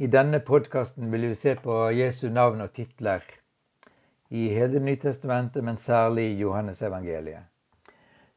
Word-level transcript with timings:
I 0.00 0.06
denne 0.06 0.38
podkasten 0.38 1.10
vil 1.10 1.24
vi 1.26 1.34
se 1.34 1.56
på 1.58 1.74
Jesu 1.90 2.28
navn 2.30 2.60
og 2.62 2.68
titler 2.70 3.24
i 4.30 4.44
hele 4.54 4.78
Nytestamentet, 4.78 5.64
men 5.64 5.76
særlig 5.76 6.28
i 6.28 6.36
Johannesevangeliet. 6.38 7.42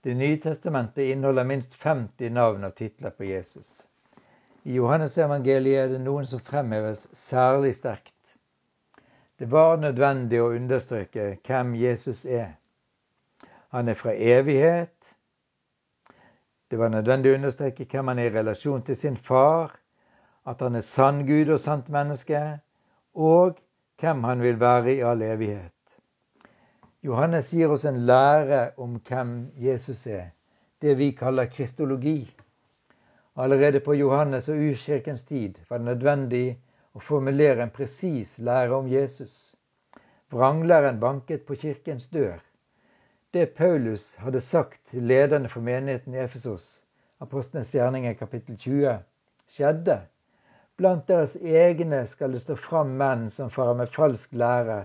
Det 0.01 0.15
nye 0.17 0.39
testamentet 0.41 1.11
inneholder 1.13 1.45
minst 1.45 1.75
50 1.83 2.31
navn 2.33 2.63
og 2.65 2.73
titler 2.75 3.13
på 3.13 3.27
Jesus. 3.29 3.83
I 4.63 4.79
Johannesevangeliet 4.79 5.83
er 5.83 5.91
det 5.91 5.99
noen 6.01 6.25
som 6.25 6.41
fremheves 6.41 7.03
særlig 7.13 7.75
sterkt. 7.77 8.33
Det 9.37 9.51
var 9.51 9.77
nødvendig 9.77 10.41
å 10.41 10.49
understreke 10.55 11.35
hvem 11.45 11.75
Jesus 11.77 12.23
er. 12.25 12.55
Han 13.69 13.93
er 13.93 13.99
fra 14.01 14.15
evighet. 14.17 15.13
Det 16.71 16.81
var 16.81 16.89
nødvendig 16.89 17.35
å 17.35 17.37
understreke 17.37 17.85
hvem 17.85 18.09
han 18.09 18.25
er 18.25 18.31
i 18.31 18.35
relasjon 18.39 18.81
til 18.81 18.97
sin 18.97 19.21
far 19.29 19.77
at 20.45 20.61
han 20.61 20.75
er 20.75 20.85
sann 20.85 21.25
Gud 21.27 21.51
og 21.53 21.59
sant 21.59 21.89
menneske, 21.93 22.39
og 23.13 23.59
hvem 24.01 24.23
han 24.23 24.41
vil 24.41 24.59
være 24.59 24.95
i 24.95 25.03
all 25.05 25.21
evighet. 25.21 25.95
Johannes 27.05 27.51
gir 27.53 27.71
oss 27.73 27.85
en 27.85 27.99
lære 28.05 28.61
om 28.77 28.99
hvem 29.07 29.51
Jesus 29.57 30.07
er, 30.07 30.31
det 30.81 30.97
vi 30.97 31.11
kaller 31.17 31.49
kristologi. 31.49 32.29
Allerede 33.37 33.79
på 33.79 33.93
Johannes 33.93 34.49
og 34.49 34.57
urkirkens 34.57 35.25
tid 35.25 35.61
var 35.69 35.77
det 35.81 35.89
nødvendig 35.91 36.45
å 36.93 36.99
formulere 36.99 37.63
en 37.63 37.73
presis 37.73 38.37
lære 38.39 38.75
om 38.75 38.89
Jesus. 38.89 39.55
Vranglæren 40.31 40.99
banket 40.99 41.45
på 41.45 41.55
kirkens 41.55 42.07
dør. 42.07 42.39
Det 43.33 43.53
Paulus 43.55 44.15
hadde 44.15 44.41
sagt 44.41 44.81
til 44.91 45.03
lederne 45.07 45.49
for 45.49 45.63
menigheten 45.63 46.13
i 46.13 46.23
Efesos, 46.23 46.83
apostlenes 47.19 47.71
gjerninger 47.75 48.13
kapittel 48.19 48.57
20, 48.57 48.97
skjedde 49.47 50.01
Blant 50.81 51.05
deres 51.05 51.35
egne 51.37 51.99
skal 52.09 52.31
det 52.33 52.39
stå 52.41 52.55
fram 52.57 52.95
menn 52.97 53.27
som 53.29 53.51
farer 53.53 53.75
med 53.77 53.91
falsk 53.93 54.31
lære, 54.33 54.79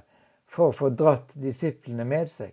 for 0.44 0.68
å 0.68 0.74
få 0.76 0.90
dratt 0.92 1.30
disiplene 1.40 2.04
med 2.04 2.28
seg. 2.28 2.52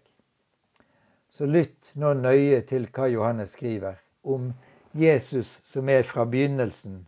Så 1.28 1.50
lytt 1.52 1.90
nå 2.00 2.14
nøye 2.22 2.62
til 2.70 2.88
hva 2.96 3.10
Johannes 3.12 3.58
skriver 3.58 3.98
om 4.24 4.54
Jesus 4.96 5.58
som 5.68 5.92
er 5.92 6.08
fra 6.08 6.24
begynnelsen, 6.24 7.02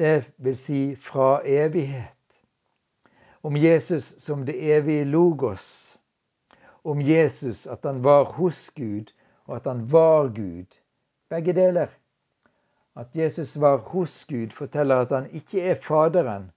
det 0.00 0.30
vil 0.40 0.56
si 0.56 0.80
fra 1.10 1.42
evighet. 1.44 2.40
Om 3.44 3.60
Jesus 3.60 4.14
som 4.24 4.48
det 4.48 4.56
evige 4.72 5.04
logos. 5.04 5.68
Om 6.80 7.04
Jesus 7.04 7.66
at 7.66 7.84
han 7.84 8.00
var 8.08 8.32
hos 8.40 8.70
Gud, 8.70 9.12
og 9.44 9.60
at 9.60 9.68
han 9.68 9.84
var 9.92 10.32
Gud. 10.32 10.80
Begge 11.28 11.52
deler. 11.52 11.92
At 12.98 13.16
Jesus 13.16 13.56
var 13.56 13.78
hos 13.92 14.24
Gud, 14.24 14.50
forteller 14.50 15.04
at 15.04 15.12
han 15.14 15.26
ikke 15.30 15.62
er 15.70 15.74
Faderen, 15.78 16.48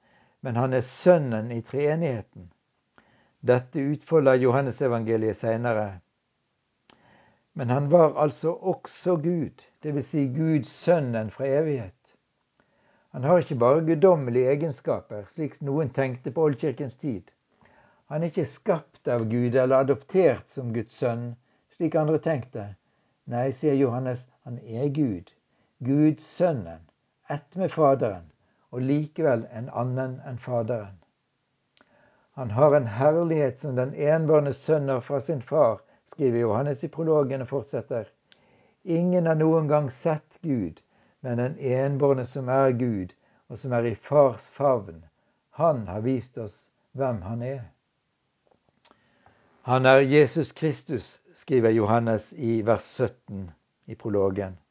men 0.42 0.56
han 0.58 0.74
er 0.74 0.82
Sønnen 0.82 1.52
i 1.54 1.62
treenigheten. 1.62 2.48
Dette 3.46 3.84
utfolder 3.94 4.40
Johannesevangeliet 4.42 5.38
seinere. 5.38 6.00
Men 7.54 7.70
han 7.70 7.92
var 7.92 8.18
altså 8.24 8.54
også 8.54 9.16
Gud, 9.22 9.62
dvs. 9.84 10.06
Si 10.06 10.24
Gud 10.34 10.66
Sønnen 10.66 11.30
fra 11.30 11.46
evighet. 11.46 12.16
Han 13.12 13.24
har 13.24 13.38
ikke 13.38 13.60
bare 13.62 13.86
guddommelige 13.86 14.50
egenskaper, 14.56 15.28
slik 15.28 15.60
noen 15.62 15.92
tenkte 15.94 16.32
på 16.32 16.48
oldkirkens 16.48 16.98
tid. 16.98 17.30
Han 18.10 18.24
er 18.24 18.32
ikke 18.32 18.48
skapt 18.50 19.08
av 19.08 19.28
Gud 19.30 19.54
eller 19.56 19.84
adoptert 19.84 20.50
som 20.50 20.74
Guds 20.74 20.98
sønn, 21.04 21.36
slik 21.70 21.96
andre 21.96 22.18
tenkte. 22.18 22.66
Nei, 23.30 23.52
sier 23.54 23.78
Johannes, 23.78 24.26
han 24.48 24.58
er 24.64 24.90
Gud. 24.96 25.30
Gud 25.84 26.20
Sønnen, 26.20 26.82
ett 27.28 27.56
med 27.56 27.72
Faderen, 27.72 28.28
og 28.70 28.84
likevel 28.86 29.48
en 29.50 29.70
annen 29.74 30.20
enn 30.30 30.38
Faderen. 30.38 31.00
Han 32.38 32.52
har 32.52 32.76
en 32.78 32.88
herlighet 32.88 33.60
som 33.60 33.76
den 33.76 33.96
enbårne 33.98 34.54
sønn 34.54 34.90
har 34.94 35.02
fra 35.02 35.20
sin 35.20 35.42
far, 35.42 35.82
skriver 36.06 36.44
Johannes 36.46 36.84
i 36.84 36.92
prologen 36.94 37.42
og 37.42 37.50
fortsetter. 37.50 38.06
Ingen 38.84 39.26
har 39.26 39.42
noen 39.42 39.68
gang 39.74 39.90
sett 39.90 40.38
Gud, 40.46 40.86
men 41.26 41.42
den 41.42 41.58
enbårne 41.58 42.26
som 42.30 42.50
er 42.50 42.78
Gud, 42.78 43.18
og 43.50 43.58
som 43.58 43.74
er 43.74 43.90
i 43.90 43.96
fars 43.96 44.50
favn. 44.54 45.04
Han 45.58 45.88
har 45.88 46.06
vist 46.06 46.38
oss 46.38 46.70
hvem 46.94 47.22
han 47.26 47.42
er. 47.42 47.62
Han 49.66 49.86
er 49.86 50.06
Jesus 50.06 50.52
Kristus, 50.52 51.20
skriver 51.34 51.74
Johannes 51.74 52.34
i 52.34 52.62
vers 52.62 52.86
17 53.02 53.50
i 53.86 53.96
prologen. 53.96 54.62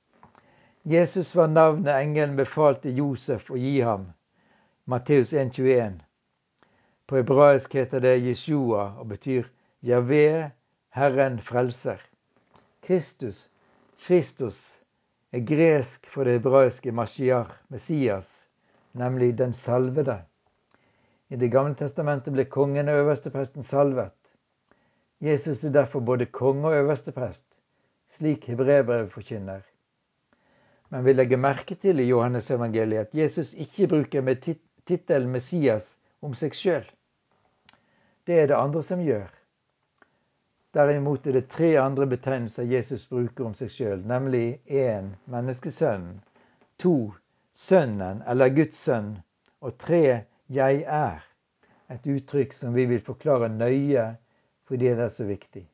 Jesus 0.83 1.35
var 1.35 1.49
navnet 1.49 1.93
engelen 1.93 2.37
befalte 2.37 2.91
Josef 2.91 3.51
å 3.53 3.57
gi 3.61 3.81
ham. 3.85 4.07
Matteus 4.89 5.33
1,21. 5.33 5.99
På 7.07 7.19
hebraisk 7.21 7.75
heter 7.77 8.01
det 8.01 8.15
Jeshua 8.25 8.87
og 8.97 9.11
betyr 9.11 9.51
Javé, 9.85 10.51
Herren 10.97 11.37
frelser. 11.45 12.01
Kristus, 12.81 13.51
Kristus, 14.01 14.81
er 15.37 15.45
gresk 15.45 16.09
for 16.09 16.25
det 16.25 16.39
hebraiske 16.39 16.95
Mashiach, 16.97 17.53
Messias, 17.69 18.49
nemlig 18.93 19.35
den 19.37 19.53
salvede. 19.53 20.23
I 21.29 21.37
Det 21.37 21.53
gamle 21.53 21.77
testamentet 21.77 22.33
ble 22.33 22.49
kongen 22.49 22.89
og 22.89 23.03
øverstepresten 23.05 23.63
salvet. 23.63 24.17
Jesus 25.21 25.65
er 25.65 25.77
derfor 25.77 26.01
både 26.01 26.27
konge 26.27 26.73
og 26.73 26.75
øversteprest, 26.75 27.61
slik 28.09 28.49
hebreerbrevet 28.49 29.13
forkynner. 29.13 29.61
Men 30.91 31.05
vi 31.07 31.15
legger 31.15 31.39
merke 31.39 31.77
til 31.79 32.01
i 32.03 32.09
Johannes-evangeliet 32.09 33.09
at 33.09 33.15
Jesus 33.15 33.53
ikke 33.55 33.87
bruker 33.93 34.25
med 34.27 34.43
tittelen 34.43 35.31
Messias 35.31 35.93
om 36.21 36.35
seg 36.35 36.57
sjøl. 36.59 36.87
Det 38.27 38.41
er 38.43 38.51
det 38.51 38.59
andre 38.59 38.83
som 38.83 39.03
gjør. 39.03 39.31
Derimot 40.75 41.27
er 41.27 41.39
det 41.39 41.49
tre 41.51 41.71
andre 41.83 42.07
betegnelser 42.11 42.67
Jesus 42.71 43.07
bruker 43.11 43.47
om 43.47 43.55
seg 43.59 43.71
sjøl, 43.75 44.03
nemlig 44.07 44.61
én 44.67 45.15
menneskesønnen, 45.31 46.21
to 46.79 47.15
Sønnen 47.53 48.23
eller 48.31 48.53
Guds 48.55 48.79
sønn, 48.79 49.17
og 49.61 49.79
tre 49.79 50.27
Jeg 50.51 50.85
er. 50.87 51.25
Et 51.91 52.07
uttrykk 52.07 52.53
som 52.55 52.75
vi 52.75 52.87
vil 52.87 53.03
forklare 53.03 53.49
nøye 53.51 54.07
fordi 54.71 54.93
det 54.95 55.03
er 55.05 55.11
så 55.11 55.27
viktig. 55.27 55.65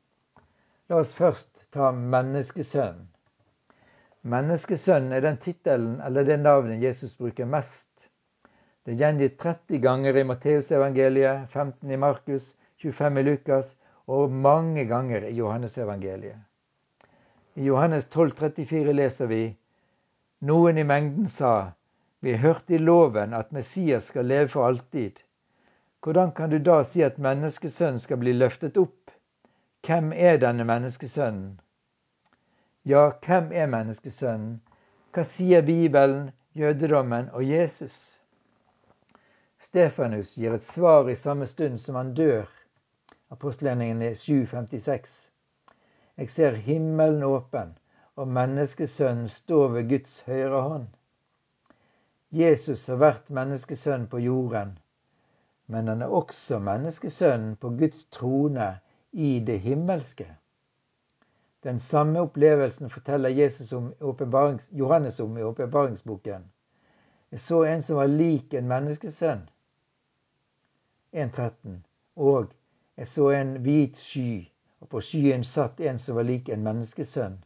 La 0.89 0.97
oss 0.97 1.13
først 1.13 1.67
ta 1.73 1.91
menneskesønnen. 1.91 3.05
Menneskesønnen 4.27 5.13
er 5.15 5.21
den 5.23 5.37
tittelen 5.39 6.01
eller 6.03 6.25
det 6.27 6.35
navnet 6.41 6.81
Jesus 6.83 7.13
bruker 7.15 7.47
mest. 7.47 8.09
Det 8.83 8.95
er 8.95 8.99
gjengitt 8.99 9.37
30 9.39 9.79
ganger 9.79 10.17
i 10.19 10.23
Matteusevangeliet, 10.27 11.45
15 11.47 11.91
i 11.95 11.99
Markus, 12.01 12.49
25 12.83 13.19
i 13.21 13.23
Lukas 13.23 13.69
og 14.07 14.31
mange 14.31 14.83
ganger 14.89 15.29
i 15.29 15.35
Johannesevangeliet. 15.37 16.41
I 17.55 17.69
Johannes 17.69 18.09
12, 18.11 18.33
34 18.35 18.95
leser 18.97 19.31
vi 19.31 19.41
Noen 20.49 20.77
i 20.77 20.83
mengden 20.83 21.29
sa, 21.31 21.71
Vi 22.19 22.35
hørte 22.35 22.75
i 22.75 22.81
loven 22.83 23.33
at 23.33 23.53
Messias 23.55 24.09
skal 24.11 24.27
leve 24.27 24.49
for 24.51 24.67
alltid. 24.67 25.21
Hvordan 26.03 26.31
kan 26.31 26.49
du 26.49 26.57
da 26.59 26.81
si 26.83 27.03
at 27.03 27.17
menneskesønnen 27.17 27.99
skal 27.99 28.19
bli 28.19 28.35
løftet 28.35 28.77
opp? 28.77 29.11
Hvem 29.87 30.11
er 30.11 30.37
denne 30.43 30.67
menneskesønnen? 30.67 31.61
Ja, 32.87 33.11
hvem 33.25 33.49
er 33.51 33.65
menneskesønnen? 33.67 34.61
Hva 35.11 35.23
sier 35.27 35.65
Bibelen, 35.67 36.29
jødedommen 36.55 37.25
og 37.35 37.43
Jesus? 37.43 37.97
Stefanus 39.59 40.37
gir 40.39 40.55
et 40.55 40.63
svar 40.63 41.09
i 41.11 41.15
samme 41.19 41.49
stund 41.51 41.75
som 41.83 41.97
han 41.99 42.13
dør. 42.15 42.47
Apostelgjerningene 43.35 44.13
7,56. 44.15 45.17
Jeg 46.17 46.31
ser 46.31 46.61
himmelen 46.69 47.27
åpen 47.27 47.75
og 48.15 48.31
menneskesønnen 48.39 49.27
står 49.27 49.67
ved 49.75 49.89
Guds 49.91 50.21
høyre 50.29 50.63
hånd. 50.69 50.87
Jesus 52.31 52.87
har 52.87 53.03
vært 53.03 53.35
menneskesønn 53.35 54.07
på 54.07 54.23
jorden, 54.29 54.77
men 55.67 55.91
han 55.91 56.07
er 56.07 56.19
også 56.23 56.63
menneskesønnen 56.63 57.55
på 57.59 57.75
Guds 57.83 58.05
trone 58.15 58.77
i 59.11 59.39
det 59.39 59.59
himmelske. 59.67 60.31
Den 61.63 61.79
samme 61.79 62.19
opplevelsen 62.19 62.89
forteller 62.89 63.29
Jesus 63.29 63.73
om 63.73 63.93
Johannes 64.71 65.19
om 65.19 65.37
i 65.37 65.43
åpenbaringsboken. 65.43 66.43
Jeg 67.31 67.39
så 67.39 67.63
en 67.63 67.81
som 67.81 67.97
var 67.97 68.07
lik 68.07 68.53
en 68.53 68.67
menneskesønn. 68.67 69.41
1.13. 71.13 71.81
Og 72.15 72.53
jeg 72.97 73.07
så 73.07 73.29
en 73.29 73.57
hvit 73.61 73.97
sky, 73.97 74.47
og 74.79 74.89
på 74.89 75.01
skyen 75.01 75.43
satt 75.43 75.79
en 75.79 75.97
som 75.97 76.15
var 76.15 76.23
lik 76.23 76.49
en 76.49 76.63
menneskesønn. 76.63 77.43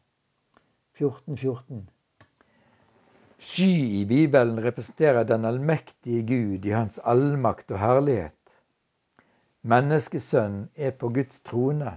14.14. 1.00 1.36
14. 1.36 1.90
Sky 3.42 4.02
i 4.02 4.06
Bibelen 4.06 4.60
representerer 4.64 5.24
den 5.24 5.46
allmektige 5.46 6.22
Gud 6.28 6.66
i 6.66 6.70
hans 6.76 7.00
allmakt 7.04 7.72
og 7.72 7.80
herlighet. 7.82 8.54
Menneskesønn 9.66 10.68
er 10.76 10.92
på 10.92 11.10
Guds 11.10 11.40
trone. 11.42 11.96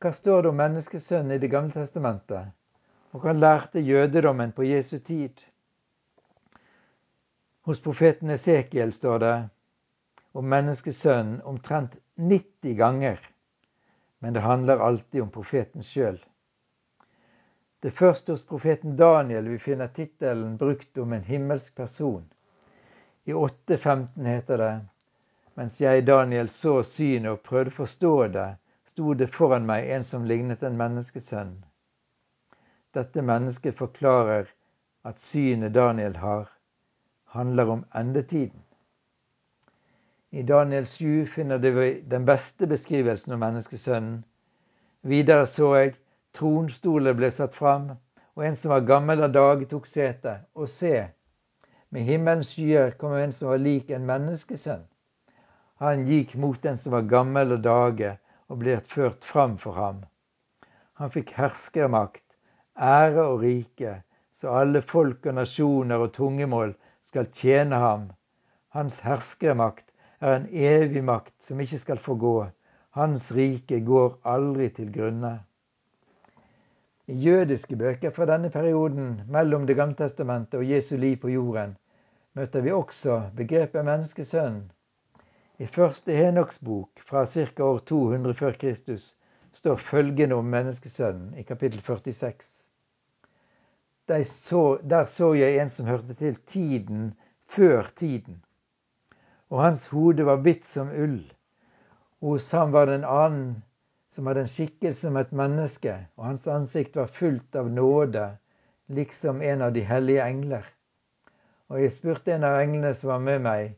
Hva 0.00 0.12
står 0.16 0.42
det 0.42 0.48
om 0.48 0.56
menneskesønnen 0.56 1.34
i 1.34 1.38
Det 1.38 1.48
gamle 1.52 1.74
testamentet? 1.76 2.54
Og 3.12 3.20
hva 3.20 3.34
lærte 3.36 3.82
jødedommen 3.84 4.52
på 4.56 4.64
Jesu 4.64 4.98
tid? 4.98 5.42
Hos 7.68 7.82
profeten 7.84 8.30
Esekiel 8.32 8.94
står 8.96 9.18
det 9.20 9.34
om 10.32 10.48
menneskesønnen 10.48 11.42
omtrent 11.44 11.98
90 12.16 12.78
ganger, 12.78 13.20
men 14.18 14.32
det 14.32 14.40
handler 14.46 14.80
alltid 14.86 15.22
om 15.22 15.34
profeten 15.34 15.84
sjøl. 15.84 16.16
Det 17.84 17.92
første 17.92 18.32
hos 18.32 18.46
profeten 18.46 18.96
Daniel 18.96 19.52
vi 19.52 19.58
finner 19.58 19.92
tittelen 19.92 20.56
brukt 20.56 20.98
om 20.98 21.12
en 21.12 21.28
himmelsk 21.28 21.76
person. 21.76 22.24
I 23.24 23.36
8.15 23.36 24.24
heter 24.24 24.64
det 24.64 24.72
mens 25.60 25.80
jeg, 25.80 26.06
Daniel, 26.06 26.48
så 26.48 26.78
synet 26.82 27.34
og 27.34 27.42
prøvde 27.44 27.72
å 27.74 27.78
forstå 27.82 28.16
det, 28.32 28.48
sto 28.90 29.12
det 29.14 29.28
foran 29.30 29.68
meg 29.68 29.90
en 29.94 30.04
som 30.06 30.24
lignet 30.26 30.64
en 30.66 30.78
menneskesønn. 30.78 31.52
Dette 32.96 33.22
mennesket 33.22 33.76
forklarer 33.78 34.48
at 35.06 35.18
synet 35.18 35.76
Daniel 35.76 36.16
har, 36.18 36.48
handler 37.36 37.70
om 37.76 37.84
endetiden. 37.94 38.64
I 40.30 40.42
Daniel 40.42 40.86
7 40.86 41.26
finner 41.26 41.58
vi 41.58 42.00
den 42.10 42.26
beste 42.26 42.66
beskrivelsen 42.66 43.32
om 43.34 43.40
menneskesønnen. 43.44 44.24
Videre 45.02 45.46
så 45.46 45.70
jeg 45.74 45.94
tronstoler 46.34 47.14
ble 47.18 47.30
satt 47.34 47.54
fram, 47.54 47.92
og 48.34 48.46
en 48.46 48.58
som 48.58 48.74
var 48.74 48.86
gammel 48.86 49.22
av 49.26 49.32
dag, 49.34 49.62
tok 49.70 49.86
sete. 49.86 50.34
Og 50.54 50.68
se, 50.70 51.06
med 51.90 52.06
himmelens 52.06 52.54
skyer 52.54 52.94
kom 52.98 53.14
en 53.18 53.34
som 53.34 53.50
var 53.50 53.62
lik 53.62 53.90
en 53.90 54.06
menneskesønn. 54.06 54.82
Han 55.82 56.04
gikk 56.06 56.34
mot 56.38 56.58
den 56.62 56.78
som 56.78 56.94
var 56.94 57.06
gammel 57.10 57.56
av 57.56 57.62
dage, 57.64 58.12
og 58.50 58.60
ble 58.62 58.76
ført 58.92 59.24
fram 59.24 59.56
for 59.62 59.78
ham. 59.78 60.02
Han 61.00 61.12
fikk 61.14 61.32
herskermakt, 61.38 62.36
ære 62.76 63.22
og 63.22 63.44
rike, 63.44 64.00
så 64.34 64.56
alle 64.60 64.82
folk 64.82 65.26
og 65.30 65.38
nasjoner 65.38 66.02
og 66.02 66.12
tungemål 66.16 66.74
skal 67.06 67.30
tjene 67.32 67.78
ham. 67.80 68.08
Hans 68.74 69.00
herskermakt 69.06 69.86
er 70.20 70.34
en 70.36 70.48
evig 70.50 71.04
makt 71.04 71.36
som 71.42 71.60
ikke 71.62 71.78
skal 71.80 72.02
forgå. 72.02 72.34
Hans 72.98 73.30
rike 73.36 73.80
går 73.86 74.18
aldri 74.26 74.68
til 74.74 74.90
grunne. 74.92 75.38
I 77.10 77.16
jødiske 77.24 77.76
bøker 77.76 78.12
fra 78.14 78.26
denne 78.26 78.50
perioden 78.50 79.22
mellom 79.26 79.66
Det 79.66 79.76
gamle 79.76 79.96
testamentet 79.98 80.60
og 80.60 80.68
Jesu 80.70 80.96
liv 80.96 81.16
på 81.22 81.32
jorden 81.32 81.76
møter 82.38 82.62
vi 82.62 82.70
også 82.70 83.16
begrepet 83.36 83.84
menneskesønn. 83.84 84.60
I 85.60 85.68
første 85.68 86.16
Henoks 86.16 86.60
bok 86.64 87.02
fra 87.04 87.26
ca. 87.28 87.64
år 87.64 87.78
200 87.92 88.34
før 88.34 88.58
Kristus 88.64 89.14
står 89.52 89.76
følgende 89.76 90.40
om 90.40 90.48
menneskesønnen 90.48 91.34
i 91.36 91.44
kapittel 91.44 91.82
46. 91.84 92.70
Der 94.08 94.22
så, 94.24 94.78
der 94.82 95.04
så 95.04 95.34
jeg 95.36 95.60
en 95.60 95.68
som 95.68 95.86
hørte 95.86 96.16
til 96.16 96.38
tiden 96.46 97.10
før 97.46 97.92
tiden 97.94 98.40
og 99.50 99.62
hans 99.62 99.86
hode 99.90 100.26
var 100.26 100.40
hvitt 100.44 100.64
som 100.66 100.90
ull. 100.94 101.22
Hos 102.22 102.50
ham 102.54 102.72
var 102.72 102.86
det 102.86 103.00
en 103.00 103.08
annen 103.08 103.48
som 104.10 104.28
hadde 104.30 104.44
en 104.44 104.50
skikkelse 104.50 105.08
som 105.08 105.18
et 105.18 105.32
menneske, 105.34 105.94
og 106.18 106.28
hans 106.30 106.46
ansikt 106.50 106.98
var 106.98 107.10
fullt 107.10 107.56
av 107.58 107.70
nåde, 107.70 108.26
liksom 108.90 109.42
en 109.42 109.62
av 109.66 109.74
de 109.74 109.82
hellige 109.86 110.26
engler. 110.26 110.66
Og 111.70 111.82
jeg 111.82 111.94
spurte 111.94 112.34
en 112.34 112.46
av 112.46 112.58
englene 112.60 112.92
som 112.94 113.12
var 113.12 113.22
med 113.26 113.42
meg, 113.46 113.74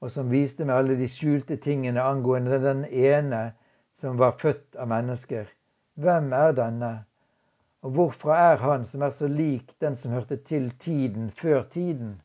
og 0.00 0.10
som 0.12 0.30
viste 0.32 0.64
meg 0.64 0.80
alle 0.80 0.96
de 0.96 1.08
skjulte 1.10 1.58
tingene 1.60 2.02
angående 2.02 2.58
den 2.62 2.84
ene 2.88 3.42
som 3.92 4.18
var 4.20 4.38
født 4.40 4.78
av 4.80 4.88
mennesker. 4.88 5.48
Hvem 6.00 6.32
er 6.32 6.54
denne? 6.56 6.92
Og 7.84 7.92
hvorfra 7.96 8.36
er 8.52 8.60
han 8.64 8.84
som 8.88 9.02
er 9.04 9.12
så 9.16 9.28
lik 9.28 9.74
den 9.80 9.96
som 9.96 10.12
hørte 10.16 10.36
til 10.36 10.70
tiden 10.80 11.30
før 11.30 11.62
tiden? 11.62 12.20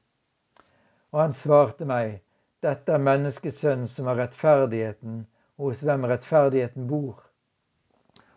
Og 1.11 1.21
han 1.21 1.35
svarte 1.35 1.87
meg, 1.87 2.21
dette 2.63 2.95
er 2.95 3.03
menneskesønnen 3.03 3.87
som 3.87 4.07
har 4.09 4.19
rettferdigheten, 4.19 5.23
og 5.57 5.71
hos 5.71 5.83
hvem 5.87 6.07
rettferdigheten 6.11 6.87
bor. 6.87 7.21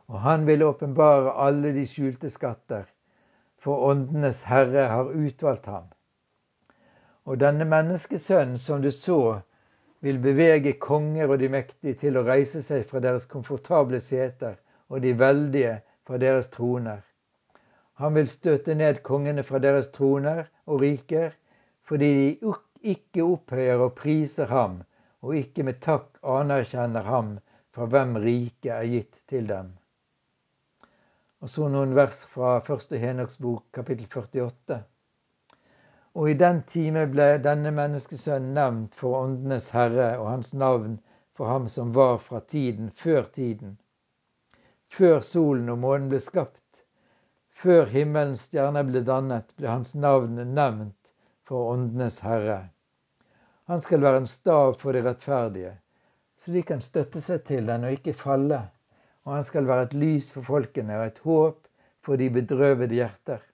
Og 0.08 0.20
han 0.22 0.46
vil 0.46 0.62
åpenbare 0.66 1.34
alle 1.46 1.72
de 1.74 1.86
skjulte 1.86 2.30
skatter, 2.30 2.86
for 3.58 3.90
åndenes 3.90 4.44
herre 4.46 4.86
har 4.92 5.10
utvalgt 5.10 5.66
ham. 5.66 5.88
Og 7.28 7.36
denne 7.36 7.66
menneskesønnen 7.68 8.56
som 8.56 8.80
du 8.80 8.88
så, 8.94 9.40
vil 10.00 10.20
bevege 10.22 10.72
konger 10.80 11.28
og 11.28 11.42
de 11.42 11.50
mektige 11.52 11.98
til 12.02 12.16
å 12.16 12.24
reise 12.24 12.62
seg 12.64 12.86
fra 12.88 13.02
deres 13.04 13.26
komfortable 13.28 14.00
seter 14.00 14.56
og 14.88 15.02
de 15.04 15.12
veldige 15.18 15.74
fra 16.08 16.20
deres 16.22 16.48
troner. 16.54 17.02
Han 18.00 18.14
vil 18.14 18.30
støte 18.32 18.76
ned 18.78 19.02
kongene 19.04 19.42
fra 19.44 19.60
deres 19.60 19.90
troner 19.92 20.46
og 20.70 20.80
riker, 20.86 21.34
fordi 21.82 22.10
de 22.14 22.54
ikke 22.94 23.26
opphøyer 23.26 23.82
og 23.82 23.96
priser 23.98 24.48
ham, 24.54 24.80
og 25.20 25.34
ikke 25.36 25.66
med 25.66 25.82
takk 25.84 26.20
anerkjenner 26.22 27.04
ham 27.10 27.34
fra 27.74 27.88
hvem 27.90 28.16
riket 28.22 28.70
er 28.76 28.86
gitt 28.88 29.18
til 29.28 29.50
dem. 29.50 29.74
Og 31.42 31.50
så 31.50 31.68
noen 31.70 31.92
vers 31.98 32.24
fra 32.30 32.58
første 32.64 33.02
Henoks 33.02 33.42
bok, 33.42 33.66
kapittel 33.74 34.06
48. 34.06 34.78
Og 36.18 36.30
i 36.30 36.34
den 36.34 36.64
time 36.66 37.04
ble 37.06 37.26
denne 37.42 37.70
menneskesønnen 37.70 38.56
nevnt 38.56 38.96
for 38.98 39.20
åndenes 39.20 39.68
herre 39.70 40.08
og 40.18 40.24
hans 40.32 40.48
navn 40.50 40.96
for 41.38 41.46
ham 41.46 41.68
som 41.70 41.92
var 41.94 42.16
fra 42.18 42.40
tiden 42.42 42.88
før 42.90 43.28
tiden. 43.36 43.76
Før 44.90 45.20
solen 45.22 45.68
og 45.70 45.78
månen 45.84 46.08
ble 46.10 46.18
skapt, 46.18 46.82
før 47.62 47.86
himmelens 47.92 48.48
stjerner 48.48 48.88
ble 48.88 49.04
dannet, 49.06 49.52
ble 49.54 49.70
hans 49.70 49.94
navn 49.94 50.40
nevnt 50.56 51.12
for 51.46 51.70
åndenes 51.76 52.18
herre. 52.26 52.58
Han 53.70 53.84
skal 53.84 54.02
være 54.02 54.24
en 54.24 54.26
stav 54.32 54.74
for 54.80 54.96
de 54.96 55.04
rettferdige, 55.06 55.76
så 56.34 56.56
de 56.56 56.64
kan 56.66 56.82
støtte 56.82 57.22
seg 57.22 57.44
til 57.46 57.70
den 57.70 57.86
og 57.86 57.94
ikke 57.94 58.16
falle. 58.16 58.64
Og 59.22 59.36
han 59.36 59.46
skal 59.46 59.70
være 59.70 59.86
et 59.86 59.94
lys 60.02 60.32
for 60.34 60.50
folkene 60.50 60.98
og 60.98 61.06
et 61.12 61.22
håp 61.28 61.62
for 62.02 62.18
de 62.18 62.30
bedrøvede 62.40 62.98
hjerter. 62.98 63.44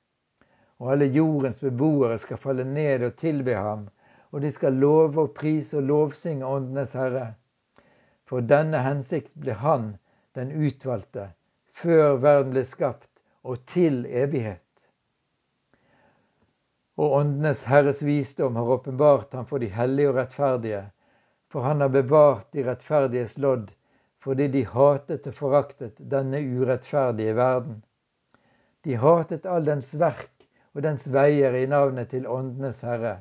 Og 0.85 0.91
alle 0.93 1.07
jordens 1.09 1.63
beboere 1.65 2.19
skal 2.21 2.37
falle 2.37 2.65
ned 2.69 3.07
og 3.07 3.15
tilbe 3.17 3.55
ham, 3.57 3.87
og 4.37 4.43
de 4.45 4.51
skal 4.53 4.75
love 4.77 5.23
og 5.23 5.31
prise 5.33 5.79
og 5.79 5.87
lovsynge 5.89 6.45
Åndenes 6.45 6.93
Herre. 6.99 7.31
For 8.29 8.45
denne 8.45 8.83
hensikt 8.85 9.33
ble 9.41 9.55
han, 9.63 9.95
den 10.37 10.53
utvalgte, 10.53 11.31
før 11.73 12.19
verden 12.21 12.53
ble 12.53 12.67
skapt, 12.69 13.23
og 13.49 13.65
til 13.71 14.03
evighet. 14.05 14.61
Og 17.01 17.17
åndenes 17.23 17.65
Herres 17.71 18.05
visdom 18.05 18.61
har 18.61 18.77
åpenbart 18.77 19.33
ham 19.41 19.49
for 19.49 19.65
de 19.65 19.73
hellige 19.73 20.13
og 20.13 20.21
rettferdige, 20.21 20.85
for 21.49 21.65
han 21.65 21.81
har 21.81 21.97
bevart 21.97 22.53
de 22.53 22.69
rettferdiges 22.69 23.39
lodd, 23.41 23.73
fordi 24.21 24.53
de 24.53 24.67
hatet 24.69 25.33
og 25.33 25.41
foraktet 25.41 26.05
denne 26.13 26.45
urettferdige 26.45 27.41
verden. 27.41 27.81
De 28.85 29.01
hatet 29.01 29.49
all 29.49 29.65
dens 29.65 29.95
verk 29.97 30.44
og 30.75 30.83
dens 30.87 31.07
veier 31.15 31.55
i 31.55 31.67
navnet 31.71 32.11
til 32.11 32.27
åndenes 32.27 32.83
Herre. 32.87 33.17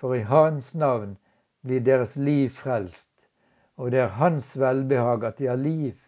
For 0.00 0.14
i 0.14 0.22
Hans 0.26 0.74
navn 0.74 1.16
blir 1.62 1.82
deres 1.84 2.16
liv 2.16 2.50
frelst, 2.50 3.28
og 3.76 3.90
det 3.92 4.04
er 4.04 4.18
Hans 4.18 4.54
velbehag 4.60 5.24
at 5.24 5.38
de 5.38 5.50
har 5.50 5.58
liv. 5.58 5.98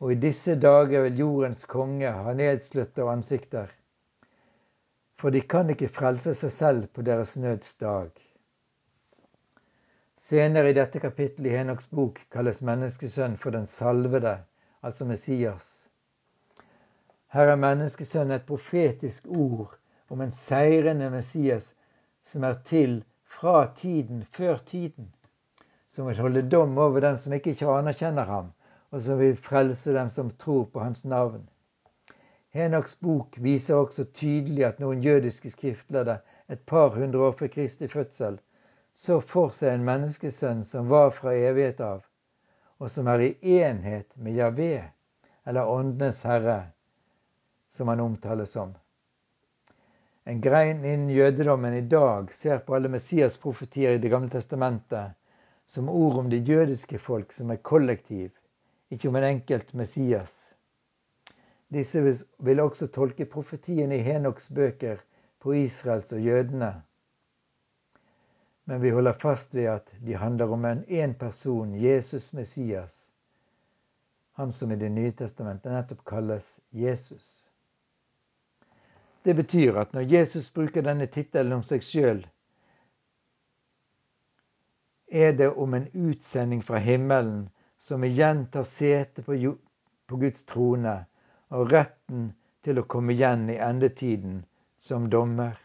Og 0.00 0.12
i 0.12 0.20
disse 0.20 0.54
dager 0.60 1.06
vil 1.06 1.24
jordens 1.24 1.64
konge 1.64 2.12
ha 2.12 2.36
nedsløtte 2.36 3.08
ansikter 3.08 3.72
for 5.24 5.30
de 5.30 5.40
kan 5.40 5.70
ikke 5.72 5.88
frelse 5.88 6.34
seg 6.36 6.52
selv 6.52 6.86
på 6.92 7.02
deres 7.06 7.36
nøds 7.40 7.76
dag. 7.80 8.10
Senere 10.20 10.70
i 10.70 10.76
dette 10.76 11.00
kapittelet 11.00 11.48
i 11.48 11.54
Henoks 11.56 11.88
bok 11.88 12.20
kalles 12.34 12.60
menneskesønn 12.62 13.38
for 13.40 13.54
den 13.54 13.66
salvede, 13.66 14.34
altså 14.82 15.06
Messias. 15.08 15.83
Her 17.34 17.50
er 17.50 17.58
menneskesønnen 17.58 18.36
et 18.36 18.44
profetisk 18.46 19.24
ord 19.26 19.72
om 20.14 20.20
en 20.22 20.30
seirende 20.34 21.08
Messias 21.10 21.72
som 22.22 22.44
er 22.46 22.60
til 22.68 22.92
fra 23.36 23.64
tiden 23.74 24.20
før 24.36 24.60
tiden, 24.66 25.08
som 25.88 26.06
vil 26.06 26.20
holde 26.22 26.44
dom 26.52 26.78
over 26.78 27.02
dem 27.02 27.16
som 27.18 27.32
ikke 27.34 27.56
anerkjenner 27.66 28.30
ham, 28.30 28.52
og 28.92 29.02
som 29.02 29.18
vil 29.18 29.34
frelse 29.48 29.96
dem 29.96 30.12
som 30.14 30.30
tror 30.30 30.68
på 30.70 30.84
hans 30.84 31.02
navn. 31.04 31.48
Henoks 32.54 32.94
bok 33.02 33.40
viser 33.42 33.82
også 33.82 34.04
tydelig 34.14 34.68
at 34.68 34.78
noen 34.78 35.02
jødiske 35.02 35.50
skriftlærde 35.50 36.20
et 36.46 36.62
par 36.70 36.94
hundre 36.94 37.18
år 37.26 37.34
før 37.40 37.50
Kristi 37.56 37.88
fødsel 37.90 38.38
så 38.94 39.18
for 39.32 39.50
seg 39.50 39.74
en 39.74 39.88
menneskesønn 39.90 40.62
som 40.62 40.86
var 40.94 41.10
fra 41.18 41.34
evighet 41.34 41.82
av, 41.82 42.06
og 42.78 42.94
som 42.94 43.10
er 43.10 43.26
i 43.26 43.58
enhet 43.58 44.14
med 44.22 44.38
Javé, 44.38 44.84
eller 45.42 45.66
Åndenes 45.66 46.22
Herre, 46.30 46.60
som 47.74 47.88
han 47.90 48.00
omtales 48.00 48.54
som. 48.54 48.72
En 50.24 50.40
grein 50.40 50.84
innen 50.84 51.10
jødedommen 51.10 51.74
i 51.74 51.80
dag 51.80 52.30
ser 52.34 52.58
på 52.58 52.74
alle 52.74 52.88
Messias-profetier 52.88 53.90
i 53.96 53.98
Det 53.98 54.08
gamle 54.08 54.30
testamentet 54.30 55.18
som 55.66 55.88
ord 55.88 56.18
om 56.22 56.30
det 56.30 56.48
jødiske 56.48 56.98
folk 56.98 57.32
som 57.32 57.50
er 57.50 57.56
kollektiv, 57.56 58.30
ikke 58.90 59.08
om 59.08 59.16
en 59.16 59.24
enkelt 59.24 59.74
Messias. 59.74 60.54
Disse 61.68 62.00
vil 62.38 62.60
også 62.60 62.86
tolke 62.86 63.26
profetien 63.26 63.92
i 63.92 64.02
Henoks 64.06 64.48
bøker 64.54 65.02
på 65.42 65.52
Israels 65.52 66.12
og 66.12 66.20
jødene. 66.20 66.74
men 68.64 68.80
vi 68.80 68.90
holder 68.90 69.12
fast 69.12 69.54
ved 69.54 69.64
at 69.64 69.90
de 70.06 70.14
handler 70.16 70.52
om 70.52 70.64
en 70.64 70.84
én 70.84 71.12
person, 71.12 71.74
Jesus 71.74 72.32
Messias, 72.32 73.12
han 74.32 74.52
som 74.52 74.72
i 74.72 74.76
Det 74.76 74.88
nye 74.90 75.12
testamentet 75.12 75.72
nettopp 75.72 76.04
kalles 76.04 76.60
Jesus. 76.72 77.50
Det 79.24 79.34
betyr 79.34 79.76
at 79.80 79.94
når 79.96 80.08
Jesus 80.12 80.50
bruker 80.52 80.84
denne 80.84 81.06
tittelen 81.08 81.56
om 81.56 81.62
seg 81.64 81.84
sjøl, 81.84 82.22
er 85.08 85.32
det 85.38 85.48
om 85.56 85.74
en 85.74 85.86
utsending 85.94 86.64
fra 86.64 86.80
himmelen 86.82 87.46
som 87.78 88.04
igjen 88.04 88.46
tar 88.52 88.66
sete 88.68 89.22
på, 89.22 89.36
Guds 90.08 90.44
trone, 90.44 90.94
og 91.48 91.72
retten 91.72 92.32
til 92.64 92.80
å 92.80 92.84
komme 92.88 93.14
igjen 93.14 93.46
i 93.52 93.56
endetiden 93.60 94.42
som 94.76 95.08
dommer. 95.10 95.56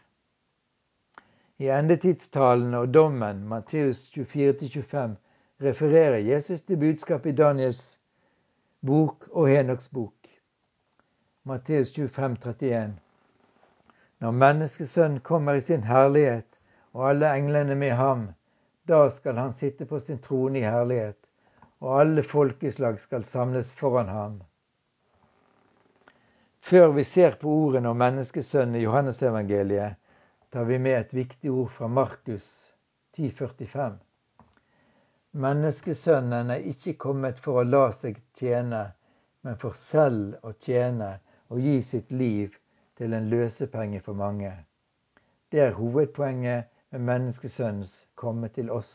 I 1.60 1.68
endetidstalene 1.68 2.80
og 2.80 2.94
dommen, 2.94 3.44
Matteus 3.48 4.06
24-25, 4.14 5.18
refererer 5.60 6.24
Jesus 6.24 6.62
til 6.64 6.80
budskapet 6.80 7.34
i 7.34 7.36
Daniels 7.42 7.82
bok 8.80 9.28
og 9.32 9.50
Henoks 9.52 9.90
bok. 9.92 10.16
Matteus 11.44 11.92
25, 11.92 12.38
31. 12.46 12.96
Når 14.20 14.32
Menneskesønnen 14.36 15.20
kommer 15.24 15.56
i 15.56 15.64
sin 15.64 15.86
herlighet 15.88 16.58
og 16.92 17.06
alle 17.08 17.30
englene 17.38 17.74
med 17.74 17.94
ham, 17.96 18.26
da 18.84 19.06
skal 19.08 19.38
han 19.40 19.52
sitte 19.52 19.86
på 19.88 20.00
sin 20.00 20.18
trone 20.20 20.60
i 20.60 20.66
herlighet, 20.66 21.30
og 21.80 22.00
alle 22.02 22.24
folkeslag 22.26 23.00
skal 23.00 23.24
samles 23.24 23.72
foran 23.72 24.12
ham. 24.12 24.36
Før 26.60 26.92
vi 26.98 27.04
ser 27.04 27.38
på 27.40 27.48
ordene 27.48 27.88
om 27.88 27.96
menneskesønnen 27.96 28.76
i 28.76 28.84
Johannesevangeliet, 28.84 29.96
tar 30.52 30.68
vi 30.68 30.78
med 30.78 30.98
et 30.98 31.16
viktig 31.16 31.50
ord 31.50 31.72
fra 31.72 31.88
Markus 31.88 32.46
10,45. 33.16 33.96
Menneskesønnen 35.40 36.50
er 36.52 36.68
ikke 36.74 36.98
kommet 37.08 37.40
for 37.40 37.62
å 37.62 37.68
la 37.68 37.86
seg 37.96 38.20
tjene, 38.36 38.84
men 39.46 39.56
for 39.56 39.72
selv 39.72 40.36
å 40.44 40.52
tjene 40.52 41.14
og 41.48 41.64
gi 41.64 41.80
sitt 41.86 42.12
liv 42.12 42.59
til 43.00 43.16
en 43.16 43.30
løsepenge 43.32 44.02
for 44.04 44.12
mange. 44.12 44.52
Det 45.52 45.60
er 45.64 45.72
hovedpoenget 45.72 46.68
med 46.92 47.00
menneskesønnens 47.00 47.94
komme 48.14 48.48
til 48.52 48.68
oss. 48.70 48.92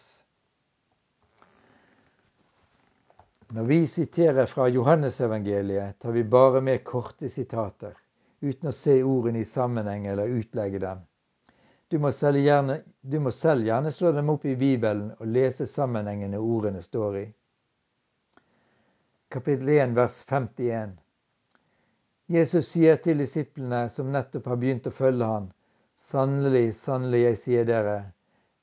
Når 3.50 3.64
vi 3.64 3.80
siterer 3.88 4.46
fra 4.46 4.68
Johannesevangeliet, 4.70 5.98
tar 6.00 6.12
vi 6.12 6.24
bare 6.24 6.62
med 6.62 6.84
korte 6.84 7.30
sitater, 7.30 7.96
uten 8.42 8.70
å 8.70 8.74
se 8.78 9.00
ordene 9.04 9.42
i 9.42 9.48
sammenheng 9.50 10.06
eller 10.12 10.38
utlegge 10.38 10.82
dem. 10.86 11.02
Du 11.90 11.98
må, 12.02 12.10
gjerne, 12.10 12.82
du 13.02 13.20
må 13.20 13.32
selv 13.32 13.66
gjerne 13.66 13.92
slå 13.92 14.12
dem 14.12 14.30
opp 14.30 14.46
i 14.46 14.56
Bibelen 14.56 15.12
og 15.18 15.34
lese 15.34 15.66
sammenhengene 15.70 16.38
ordene 16.42 16.82
står 16.82 17.18
i. 17.18 17.26
Kapittel 19.34 19.70
1, 19.80 19.98
vers 19.98 20.22
51. 20.30 20.94
Jesus 22.34 22.72
sier 22.74 22.96
til 22.98 23.20
disiplene 23.22 23.84
som 23.94 24.08
nettopp 24.10 24.48
har 24.50 24.58
begynt 24.58 24.88
å 24.90 24.94
følge 24.94 25.26
ham, 25.30 25.52
Sannelig, 25.96 26.74
sannelig, 26.76 27.22
jeg 27.22 27.38
sier 27.40 27.68
dere, 27.70 27.98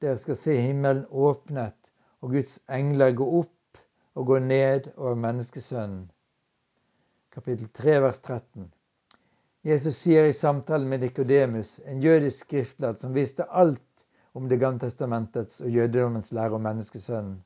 dere 0.02 0.18
skal 0.20 0.36
se 0.36 0.56
himmelen 0.58 1.06
åpnet 1.08 1.92
og 2.20 2.34
Guds 2.34 2.58
engler 2.68 3.14
gå 3.16 3.28
opp 3.38 3.78
og 4.18 4.26
gå 4.28 4.40
ned 4.44 4.90
over 4.96 5.14
menneskesønnen. 5.22 6.10
Kapittel 7.32 7.70
3, 7.72 7.96
vers 8.04 8.20
13. 8.20 8.66
Jesus 9.64 10.02
sier 10.02 10.26
i 10.28 10.36
samtalen 10.36 10.90
med 10.90 11.06
Nikodemus, 11.06 11.78
en 11.86 12.02
jødisk 12.02 12.44
skriftlærd 12.44 13.00
som 13.00 13.14
visste 13.14 13.46
alt 13.48 14.06
om 14.34 14.48
Det 14.48 14.58
gamle 14.60 14.82
testamentets 14.82 15.60
og 15.60 15.70
jødedommens 15.70 16.32
lære 16.32 16.58
om 16.58 16.66
menneskesønnen. 16.66 17.42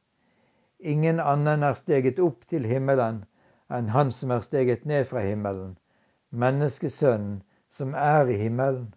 Ingen 0.80 1.20
annen 1.20 1.62
er 1.62 1.74
steget 1.74 2.18
opp 2.18 2.46
til 2.48 2.64
himmelen 2.64 3.24
enn 3.70 3.88
han 3.92 4.12
som 4.12 4.32
er 4.32 4.42
steget 4.42 4.86
ned 4.86 5.04
fra 5.10 5.22
himmelen, 5.22 5.76
menneskesønnen 6.30 7.42
som 7.68 7.94
er 7.94 8.30
i 8.30 8.38
himmelen. 8.40 8.94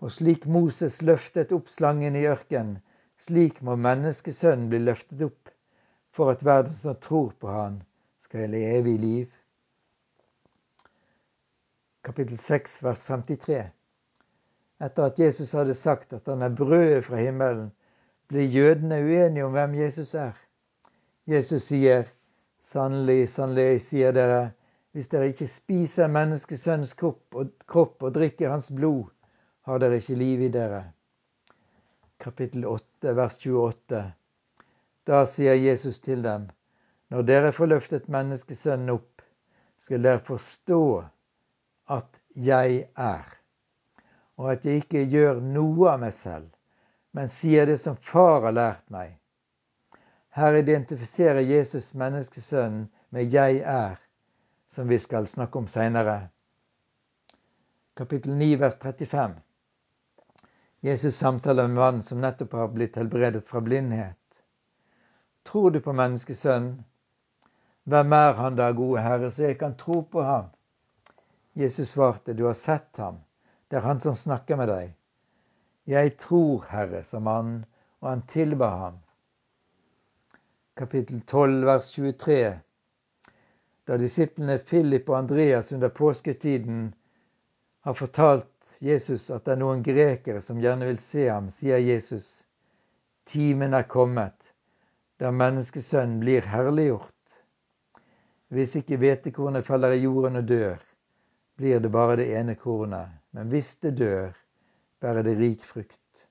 Og 0.00 0.12
slik 0.12 0.46
Moses 0.46 1.00
løftet 1.02 1.52
opp 1.52 1.68
slangen 1.68 2.16
i 2.16 2.26
ørkenen, 2.28 2.78
slik 3.20 3.60
må 3.62 3.76
menneskesønnen 3.76 4.70
bli 4.72 4.80
løftet 4.84 5.22
opp 5.26 5.50
for 6.10 6.32
at 6.32 6.44
verden 6.44 6.72
som 6.74 6.96
tror 6.96 7.34
på 7.40 7.50
Han, 7.52 7.82
skal 8.18 8.54
i 8.54 8.64
evig 8.76 8.96
liv. 9.00 9.26
Kapittel 12.04 12.38
6, 12.38 12.82
vers 12.82 13.02
53. 13.04 13.60
Etter 14.80 15.04
at 15.04 15.18
Jesus 15.20 15.52
hadde 15.52 15.74
sagt 15.76 16.14
at 16.16 16.28
han 16.32 16.42
er 16.42 16.54
brødet 16.56 17.04
fra 17.04 17.20
himmelen, 17.20 17.68
blir 18.28 18.48
jødene 18.48 19.02
uenige 19.04 19.44
om 19.44 19.52
hvem 19.52 19.74
Jesus 19.74 20.14
er. 20.14 20.32
Jesus 21.26 21.68
sier, 21.68 22.08
Sannelig, 22.60 23.28
sannelig, 23.28 23.80
sier 23.80 24.12
dere, 24.12 24.50
hvis 24.92 25.08
dere 25.10 25.30
ikke 25.30 25.46
spiser 25.50 26.10
menneskesønns 26.10 26.94
kropp 26.98 27.36
og, 27.38 28.12
drikker 28.14 28.50
hans 28.50 28.70
blod, 28.74 29.10
har 29.68 29.78
dere 29.78 30.00
ikke 30.00 30.18
liv 30.18 30.42
i 30.42 30.48
dere. 30.50 30.82
Kapittel 32.20 32.66
8, 32.66 33.14
vers 33.16 33.38
28. 33.46 34.00
Da 35.06 35.20
sier 35.26 35.54
Jesus 35.54 36.00
til 36.02 36.24
dem, 36.26 36.48
når 37.10 37.22
dere 37.28 37.52
får 37.54 37.70
løftet 37.70 38.10
menneskesønnen 38.12 38.90
opp, 38.96 39.22
skal 39.80 40.02
dere 40.04 40.20
forstå 40.20 40.82
at 41.90 42.20
jeg 42.34 42.82
er, 42.96 43.30
og 44.36 44.50
at 44.52 44.66
jeg 44.66 44.82
ikke 44.82 45.06
gjør 45.08 45.40
noe 45.40 45.88
av 45.94 46.02
meg 46.02 46.12
selv, 46.14 46.50
men 47.16 47.30
sier 47.30 47.66
det 47.66 47.78
som 47.80 47.96
far 47.96 48.44
har 48.44 48.54
lært 48.54 48.84
meg. 48.92 49.16
Her 50.36 50.60
identifiserer 50.60 51.42
Jesus 51.42 51.94
menneskesønnen 51.94 52.86
med 53.10 53.32
'jeg 53.32 53.62
er', 53.66 53.98
som 54.70 54.88
vi 54.88 54.98
skal 54.98 55.26
snakke 55.26 55.58
om 55.58 55.66
seinere. 55.66 56.28
Kapittel 57.96 58.34
9, 58.34 58.56
vers 58.56 58.78
35. 58.78 59.34
Jesus 60.80 61.16
samtaler 61.16 61.66
med 61.66 61.76
mannen 61.76 62.02
som 62.02 62.20
nettopp 62.20 62.52
har 62.52 62.68
blitt 62.68 62.96
helbredet 62.96 63.46
fra 63.46 63.60
blindhet. 63.60 64.42
Tror 65.42 65.70
du 65.70 65.80
på 65.80 65.92
menneskesønnen? 65.92 66.84
Hvem 67.84 68.12
er 68.12 68.38
han 68.38 68.56
da, 68.56 68.70
gode 68.72 69.02
Herre, 69.02 69.30
så 69.30 69.48
jeg 69.48 69.58
kan 69.58 69.74
tro 69.76 70.02
på 70.06 70.22
ham? 70.22 70.48
Jesus 71.52 71.90
svarte, 71.90 72.32
du 72.32 72.44
har 72.46 72.54
sett 72.54 72.96
ham. 73.02 73.18
Det 73.68 73.80
er 73.80 73.88
han 73.88 74.00
som 74.00 74.14
snakker 74.14 74.56
med 74.56 74.70
deg. 74.70 74.94
Jeg 75.90 76.16
tror, 76.22 76.62
Herre, 76.70 77.02
sa 77.04 77.18
mannen, 77.18 77.64
og 78.00 78.12
han 78.12 78.22
tilba 78.30 78.70
ham. 78.84 79.00
Kapittel 80.78 81.20
12, 81.26 81.64
vers 81.66 81.90
23. 81.98 82.60
Da 83.90 83.96
disiplene 83.98 84.54
Philip 84.62 85.08
og 85.10 85.16
Andreas 85.18 85.72
under 85.74 85.90
påsketiden 85.90 86.94
har 87.82 87.94
fortalt 87.98 88.76
Jesus 88.78 89.24
at 89.34 89.48
det 89.48 89.56
er 89.56 89.58
noen 89.64 89.82
grekere 89.82 90.38
som 90.46 90.60
gjerne 90.62 90.86
vil 90.86 91.00
se 91.02 91.24
ham, 91.26 91.48
sier 91.50 91.82
Jesus, 91.82 92.28
timen 93.26 93.74
er 93.74 93.88
kommet 93.90 94.52
der 95.18 95.34
menneskesønnen 95.34 96.22
blir 96.22 96.46
herliggjort. 96.52 97.34
Hvis 98.54 98.76
ikke 98.78 99.00
hvetekornet 99.02 99.66
faller 99.66 99.98
i 99.98 100.04
jorden 100.04 100.38
og 100.38 100.46
dør, 100.48 100.78
blir 101.58 101.82
det 101.82 101.90
bare 101.90 102.16
det 102.22 102.30
ene 102.38 102.54
kornet, 102.62 103.10
men 103.34 103.50
hvis 103.50 103.74
det 103.82 103.96
dør, 103.98 104.30
bærer 105.02 105.26
det 105.26 105.34
rik 105.42 105.66
frukt. 105.66 106.28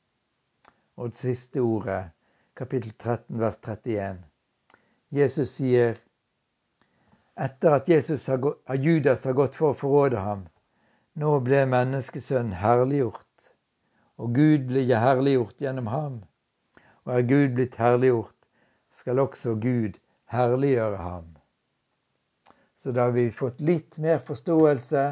Og 0.96 1.12
det 1.12 1.20
siste 1.20 1.60
ordet, 1.60 2.06
kapittel 2.56 2.96
13, 2.96 3.36
vers 3.39 3.60
31. 3.68 4.24
Jesus 5.12 5.60
sier 5.60 6.00
etter 7.39 7.72
at 7.77 7.88
har, 7.88 8.75
Judas 8.75 9.25
har 9.25 9.34
gått 9.34 9.55
for 9.55 9.72
å 9.72 9.77
forråde 9.81 10.19
ham, 10.19 10.48
nå 11.19 11.31
ble 11.46 11.63
menneskesønnen 11.72 12.58
herliggjort, 12.60 13.50
og 14.19 14.36
Gud 14.36 14.67
ble 14.67 14.84
herliggjort 14.91 15.63
gjennom 15.63 15.88
ham. 15.88 16.19
Og 17.08 17.15
er 17.15 17.27
Gud 17.31 17.55
blitt 17.55 17.79
herliggjort, 17.79 18.36
skal 18.91 19.24
også 19.24 19.55
Gud 19.55 19.98
herliggjøre 20.36 21.00
ham. 21.00 21.27
Så 22.75 22.91
da 22.96 23.08
har 23.08 23.15
vi 23.15 23.31
fått 23.31 23.60
litt 23.63 23.98
mer 23.98 24.19
forståelse 24.27 25.03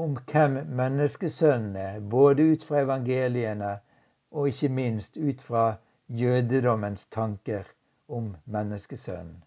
om 0.00 0.16
hvem 0.30 0.60
menneskesønnen 0.76 1.76
er, 1.76 2.00
både 2.00 2.46
ut 2.52 2.64
fra 2.64 2.84
evangeliene 2.84 3.74
og 4.30 4.48
ikke 4.52 4.72
minst 4.72 5.16
ut 5.16 5.42
fra 5.44 5.66
jødedommens 6.08 7.06
tanker 7.12 7.64
om 8.08 8.34
menneskesønnen. 8.44 9.40